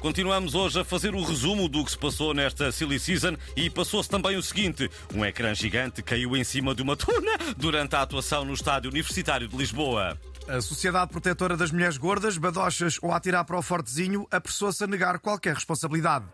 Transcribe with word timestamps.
Continuamos 0.00 0.54
hoje 0.54 0.78
a 0.80 0.84
fazer 0.84 1.12
o 1.14 1.22
resumo 1.22 1.68
do 1.68 1.84
que 1.84 1.90
se 1.90 1.98
passou 1.98 2.32
nesta 2.32 2.70
Silly 2.70 3.00
Season 3.00 3.36
e 3.56 3.68
passou-se 3.68 4.08
também 4.08 4.36
o 4.36 4.42
seguinte: 4.42 4.88
um 5.12 5.24
ecrã 5.24 5.52
gigante 5.54 6.02
caiu 6.02 6.36
em 6.36 6.44
cima 6.44 6.74
de 6.74 6.82
uma 6.82 6.96
tuna 6.96 7.32
durante 7.56 7.96
a 7.96 8.02
atuação 8.02 8.44
no 8.44 8.54
Estádio 8.54 8.90
Universitário 8.90 9.48
de 9.48 9.56
Lisboa. 9.56 10.16
A 10.46 10.60
Sociedade 10.60 11.10
Protetora 11.10 11.56
das 11.56 11.72
Mulheres 11.72 11.98
Gordas, 11.98 12.38
badochas 12.38 12.98
ou 13.02 13.12
a 13.12 13.16
atirar 13.16 13.44
para 13.44 13.58
o 13.58 13.62
fortezinho, 13.62 14.26
apressou-se 14.30 14.82
a 14.82 14.86
negar 14.86 15.18
qualquer 15.18 15.54
responsabilidade. 15.54 16.26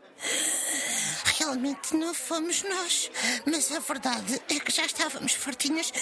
Realmente 1.45 1.95
não 1.95 2.15
fomos 2.15 2.63
nós, 2.63 3.11
mas 3.45 3.71
a 3.71 3.79
verdade 3.79 4.41
é 4.49 4.59
que 4.59 4.73
já 4.73 4.87
estávamos 4.87 5.35
fartinhas 5.35 5.93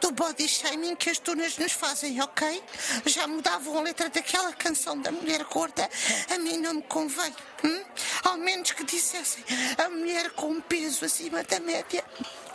do 0.00 0.12
body 0.12 0.46
shaming 0.46 0.94
que 0.94 1.10
as 1.10 1.18
tunas 1.18 1.58
nos 1.58 1.72
fazem, 1.72 2.22
ok? 2.22 2.62
Já 3.06 3.26
mudavam 3.26 3.78
a 3.78 3.82
letra 3.82 4.08
daquela 4.08 4.52
canção 4.52 4.96
da 5.00 5.10
mulher 5.10 5.42
gorda, 5.42 5.90
a 6.30 6.38
mim 6.38 6.56
não 6.58 6.74
me 6.74 6.82
convém. 6.82 7.34
Hum? 7.64 7.82
Ao 8.22 8.36
menos 8.36 8.70
que 8.70 8.84
dissessem 8.84 9.42
a 9.76 9.88
mulher 9.88 10.30
com 10.34 10.60
peso 10.60 11.04
acima 11.04 11.42
da 11.42 11.58
média 11.58 12.04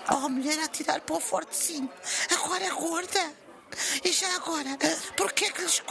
ou 0.09 0.17
a 0.17 0.29
mulher 0.29 0.57
a 0.59 0.69
tirar 0.69 1.01
para 1.01 1.17
o 1.17 1.19
fortezinho. 1.19 1.91
Agora 2.31 2.73
gorda. 2.75 3.46
E 4.03 4.11
já 4.11 4.35
agora, 4.35 4.77
porquê 5.15 5.51
que, 5.51 5.61
lhes, 5.61 5.81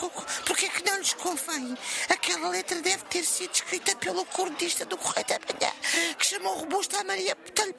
porquê 0.44 0.68
que 0.68 0.84
não 0.84 0.98
lhes 0.98 1.14
convém? 1.14 1.76
Aquela 2.08 2.48
letra 2.48 2.80
deve 2.80 3.04
ter 3.04 3.24
sido 3.24 3.52
escrita 3.52 3.94
pelo 3.96 4.24
cordista 4.26 4.84
do 4.84 4.96
Correio 4.96 5.26
da 5.26 5.38
Manhã, 5.38 5.72
que 6.18 6.26
chamou 6.26 6.56
robusta 6.58 7.00
a 7.00 7.04
Maria 7.04 7.34
Botelho 7.34 7.74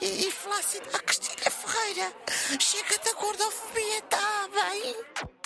e, 0.00 0.28
e 0.28 0.30
flácida 0.30 0.86
a 0.94 0.98
Cristina 1.00 1.50
Ferreira. 1.50 2.12
Chega 2.58 2.98
da 2.98 3.12
gordofobia, 3.14 3.98
está 3.98 4.48
bem? 4.48 5.37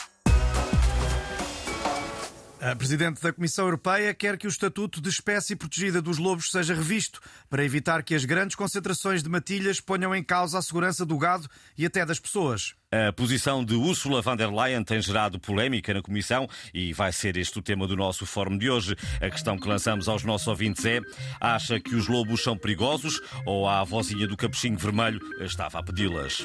A 2.64 2.76
Presidente 2.76 3.20
da 3.20 3.32
Comissão 3.32 3.64
Europeia 3.64 4.14
quer 4.14 4.38
que 4.38 4.46
o 4.46 4.48
Estatuto 4.48 5.00
de 5.00 5.08
Espécie 5.08 5.56
Protegida 5.56 6.00
dos 6.00 6.16
Lobos 6.16 6.48
seja 6.48 6.72
revisto 6.72 7.20
para 7.50 7.64
evitar 7.64 8.04
que 8.04 8.14
as 8.14 8.24
grandes 8.24 8.54
concentrações 8.54 9.20
de 9.20 9.28
matilhas 9.28 9.80
ponham 9.80 10.14
em 10.14 10.22
causa 10.22 10.60
a 10.60 10.62
segurança 10.62 11.04
do 11.04 11.18
gado 11.18 11.48
e 11.76 11.84
até 11.84 12.06
das 12.06 12.20
pessoas. 12.20 12.76
A 12.92 13.12
posição 13.12 13.64
de 13.64 13.74
Ursula 13.74 14.22
von 14.22 14.36
der 14.36 14.48
Leyen 14.48 14.84
tem 14.84 15.02
gerado 15.02 15.40
polémica 15.40 15.92
na 15.92 16.02
Comissão 16.02 16.48
e 16.72 16.92
vai 16.92 17.12
ser 17.12 17.36
este 17.36 17.58
o 17.58 17.62
tema 17.62 17.84
do 17.88 17.96
nosso 17.96 18.24
fórum 18.24 18.56
de 18.56 18.70
hoje. 18.70 18.94
A 19.20 19.28
questão 19.28 19.58
que 19.58 19.66
lançamos 19.66 20.08
aos 20.08 20.22
nossos 20.22 20.46
ouvintes 20.46 20.84
é: 20.84 21.00
acha 21.40 21.80
que 21.80 21.96
os 21.96 22.06
lobos 22.06 22.44
são 22.44 22.56
perigosos 22.56 23.20
ou 23.44 23.68
a 23.68 23.82
vozinha 23.82 24.28
do 24.28 24.36
capuchinho 24.36 24.78
vermelho 24.78 25.18
estava 25.40 25.80
a 25.80 25.82
pedi-las? 25.82 26.44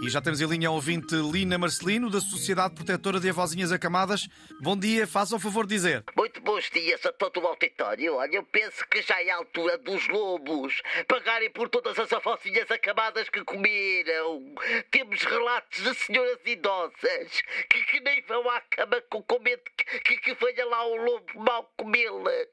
E 0.00 0.08
já 0.08 0.20
temos 0.22 0.40
em 0.40 0.46
linha 0.46 0.68
a 0.68 0.70
ouvinte 0.70 1.12
Lina 1.16 1.58
Marcelino, 1.58 2.08
da 2.08 2.20
Sociedade 2.20 2.72
Protetora 2.72 3.18
de 3.18 3.28
Avozinhas 3.28 3.72
Acamadas. 3.72 4.28
Bom 4.60 4.76
dia, 4.76 5.08
faça 5.08 5.34
o 5.34 5.40
favor 5.40 5.66
de 5.66 5.74
dizer. 5.74 6.04
Muito 6.16 6.40
bons 6.40 6.70
dias 6.70 7.04
a 7.04 7.12
todo 7.12 7.40
o 7.40 7.46
auditório. 7.48 8.14
Olha, 8.14 8.36
eu 8.36 8.44
penso 8.44 8.86
que 8.88 9.02
já 9.02 9.20
é 9.20 9.30
a 9.30 9.36
altura 9.36 9.76
dos 9.76 10.06
lobos 10.06 10.80
pagarem 11.08 11.50
por 11.50 11.68
todas 11.68 11.98
as 11.98 12.12
avozinhas 12.12 12.70
acamadas 12.70 13.28
que 13.28 13.42
comeram. 13.42 14.54
Temos 14.92 15.20
relatos 15.24 15.82
de 15.82 15.94
senhoras 15.94 16.38
idosas 16.46 17.42
que, 17.68 17.84
que 17.86 18.00
nem 18.00 18.22
vão 18.22 18.48
à 18.50 18.60
cama 18.60 19.02
com, 19.10 19.20
com 19.22 19.40
medo 19.40 19.62
que, 19.76 20.00
que, 20.00 20.17
que 20.78 20.84
venha 20.84 20.84
lá 20.84 20.86
o 20.86 20.96
lobo 20.96 21.40
mal 21.40 21.72
comê-las. 21.76 22.48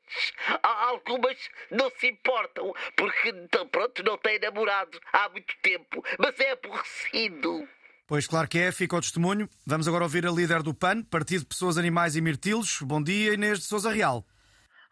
Algumas 0.63 1.37
não 1.71 1.91
se 1.99 2.07
importam 2.07 2.73
porque, 2.95 3.29
então, 3.29 3.67
pronto, 3.67 4.03
não 4.03 4.17
têm 4.17 4.39
namorado 4.39 4.99
há 5.13 5.29
muito 5.29 5.53
tempo, 5.61 6.03
mas 6.17 6.39
é 6.39 6.51
aborrecido. 6.51 7.67
Pois 8.07 8.27
claro 8.27 8.47
que 8.47 8.59
é, 8.59 8.71
fica 8.71 8.95
o 8.95 9.01
testemunho. 9.01 9.49
Vamos 9.65 9.87
agora 9.87 10.03
ouvir 10.03 10.27
a 10.27 10.31
líder 10.31 10.61
do 10.61 10.73
PAN, 10.73 11.01
Partido 11.03 11.41
de 11.41 11.47
Pessoas, 11.47 11.77
Animais 11.77 12.15
e 12.15 12.21
Mirtilos. 12.21 12.79
Bom 12.81 13.01
dia, 13.01 13.33
Inês 13.33 13.59
de 13.59 13.65
Souza 13.65 13.91
Real. 13.91 14.23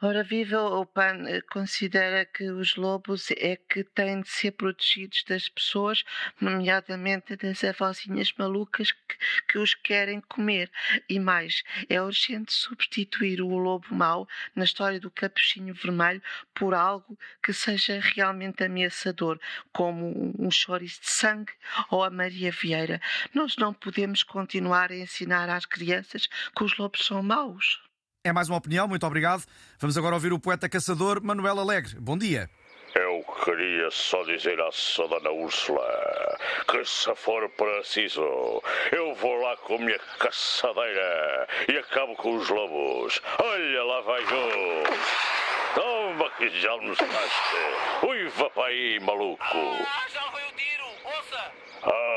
Ora 0.05 0.21
viva, 0.21 0.61
o 0.61 0.85
PAN 0.85 1.23
eh, 1.29 1.39
considera 1.43 2.25
que 2.25 2.51
os 2.51 2.75
lobos 2.75 3.31
é 3.37 3.55
que 3.55 3.85
têm 3.85 4.19
de 4.19 4.27
ser 4.27 4.51
protegidos 4.51 5.23
das 5.23 5.47
pessoas, 5.47 6.03
nomeadamente 6.41 7.37
das 7.37 7.63
avózinhas 7.63 8.33
malucas 8.37 8.91
que, 8.91 9.17
que 9.47 9.57
os 9.57 9.73
querem 9.73 10.19
comer. 10.19 10.69
E 11.07 11.21
mais, 11.21 11.63
é 11.87 12.01
urgente 12.01 12.51
substituir 12.51 13.41
o 13.41 13.57
lobo 13.57 13.95
mau 13.95 14.27
na 14.53 14.65
história 14.65 14.99
do 14.99 15.09
capuchinho 15.09 15.73
vermelho 15.73 16.21
por 16.53 16.73
algo 16.73 17.17
que 17.41 17.53
seja 17.53 18.01
realmente 18.01 18.61
ameaçador, 18.61 19.39
como 19.71 20.35
um 20.37 20.51
chouriço 20.51 20.99
de 20.99 21.11
sangue 21.11 21.53
ou 21.89 22.03
a 22.03 22.09
Maria 22.09 22.51
Vieira. 22.51 22.99
Nós 23.33 23.55
não 23.55 23.73
podemos 23.73 24.21
continuar 24.21 24.91
a 24.91 24.97
ensinar 24.97 25.49
às 25.49 25.65
crianças 25.65 26.27
que 26.27 26.63
os 26.65 26.77
lobos 26.77 27.05
são 27.05 27.23
maus. 27.23 27.81
É 28.25 28.31
mais 28.31 28.47
uma 28.47 28.57
opinião, 28.57 28.87
muito 28.87 29.05
obrigado. 29.05 29.43
Vamos 29.77 29.97
agora 29.97 30.15
ouvir 30.15 30.31
o 30.31 30.39
poeta 30.39 30.69
caçador 30.69 31.21
Manuel 31.21 31.59
Alegre. 31.59 31.99
Bom 31.99 32.17
dia. 32.17 32.49
Eu 32.95 33.21
queria 33.43 33.91
só 33.91 34.23
dizer 34.23 34.61
à 34.61 34.71
sua 34.71 35.09
dona 35.09 35.29
Úrsula 35.29 36.37
que 36.65 36.85
se 36.85 37.13
for 37.15 37.49
preciso, 37.49 38.63
eu 38.93 39.13
vou 39.15 39.41
lá 39.41 39.57
com 39.57 39.75
a 39.75 39.79
minha 39.79 39.99
caçadeira 40.19 41.49
e 41.67 41.77
acabo 41.77 42.15
com 42.15 42.37
os 42.37 42.47
lobos. 42.47 43.21
Olha, 43.43 43.83
lá 43.83 43.99
vai 44.03 44.21
um. 44.21 44.83
Toma 45.75 46.29
que 46.37 46.47
já 46.61 46.71
almoçaste. 46.71 47.57
Uiva 48.07 48.49
para 48.51 48.67
aí, 48.67 49.01
maluco. 49.01 49.43
Ah, 49.43 50.07
já 50.09 50.21
foi 50.31 50.43
o 50.43 50.55
tiro, 50.55 50.85
ouça. 51.03 51.51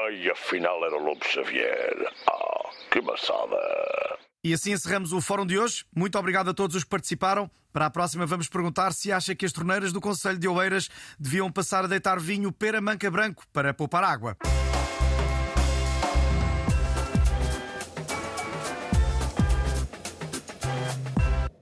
Ai, 0.04 0.30
afinal 0.30 0.84
era 0.84 0.94
o 0.94 1.04
Lobo 1.04 1.24
Xavier. 1.24 2.12
Ah, 2.30 2.70
que 2.92 3.00
maçada. 3.00 4.25
E 4.46 4.54
assim 4.54 4.70
encerramos 4.70 5.12
o 5.12 5.20
fórum 5.20 5.44
de 5.44 5.58
hoje. 5.58 5.84
Muito 5.92 6.16
obrigado 6.16 6.50
a 6.50 6.54
todos 6.54 6.76
os 6.76 6.84
que 6.84 6.88
participaram. 6.88 7.50
Para 7.72 7.86
a 7.86 7.90
próxima 7.90 8.24
vamos 8.26 8.46
perguntar 8.46 8.92
se 8.92 9.10
acha 9.10 9.34
que 9.34 9.44
as 9.44 9.50
torneiras 9.50 9.92
do 9.92 10.00
Conselho 10.00 10.38
de 10.38 10.46
Oeiras 10.46 10.88
deviam 11.18 11.50
passar 11.50 11.82
a 11.82 11.88
deitar 11.88 12.20
vinho 12.20 12.52
pera 12.52 12.80
manca 12.80 13.10
branco 13.10 13.42
para 13.52 13.74
poupar 13.74 14.04
água. 14.04 14.36